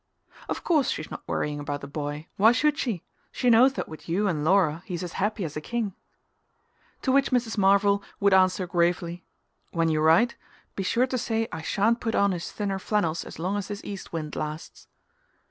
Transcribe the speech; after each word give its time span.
"Of 0.49 0.63
course 0.63 0.89
she's 0.89 1.11
not 1.11 1.21
worrying 1.27 1.59
about 1.59 1.81
the 1.81 1.87
boy 1.87 2.25
why 2.35 2.53
should 2.53 2.75
she? 2.79 3.03
She 3.31 3.51
knows 3.51 3.73
that 3.73 3.87
with 3.87 4.09
you 4.09 4.27
and 4.27 4.43
Laura 4.43 4.81
he's 4.87 5.03
as 5.03 5.13
happy 5.21 5.45
as 5.45 5.55
a 5.55 5.61
king." 5.61 5.93
To 7.03 7.11
which 7.11 7.29
Mrs. 7.29 7.55
Marvell 7.55 8.01
would 8.19 8.33
answer 8.33 8.65
gravely: 8.65 9.23
"When 9.69 9.89
you 9.89 10.01
write, 10.01 10.37
be 10.75 10.81
sure 10.81 11.05
to 11.05 11.19
say 11.19 11.47
I 11.51 11.61
shan't 11.61 11.99
put 12.01 12.15
on 12.15 12.31
his 12.31 12.51
thinner 12.51 12.79
flannels 12.79 13.23
as 13.25 13.37
long 13.37 13.57
as 13.57 13.67
this 13.67 13.83
east 13.83 14.11
wind 14.11 14.35
lasts." 14.35 14.87